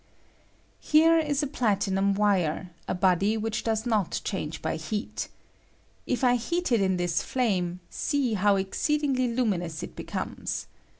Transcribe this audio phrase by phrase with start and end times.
[0.01, 0.17] I
[0.87, 5.27] Here ia a platiuuni wire, a body which does not change by heat
[6.07, 7.81] If I heat it in this flame,.
[8.09, 10.65] Bee how exceedingly luminous it becomes.